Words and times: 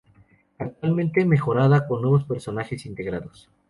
Actualmente 0.57 1.25
mejorada 1.25 1.87
con 1.87 2.01
nuevos 2.01 2.23
personajes 2.23 2.87
integrados. 2.87 3.51